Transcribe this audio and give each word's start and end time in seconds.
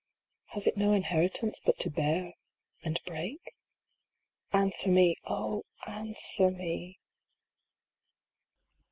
Has 0.45 0.65
it 0.65 0.77
no 0.77 0.93
inheritance 0.93 1.61
but 1.63 1.77
to 1.77 1.91
bear 1.91 2.33
and 2.81 2.99
break? 3.05 3.39
Answer 4.51 4.89
me 4.89 5.17
Oh, 5.27 5.63
answer 5.85 6.49
me 6.49 6.97